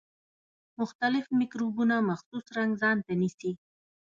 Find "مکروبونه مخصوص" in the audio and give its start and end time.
1.39-2.45